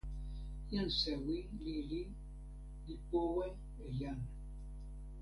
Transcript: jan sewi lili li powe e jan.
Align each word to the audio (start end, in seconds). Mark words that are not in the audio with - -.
jan 0.71 0.89
sewi 0.99 1.37
lili 1.63 2.01
li 2.85 2.95
powe 3.09 3.45
e 3.83 3.85
jan. 3.99 4.19